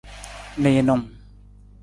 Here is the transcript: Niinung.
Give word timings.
Niinung. 0.61 1.05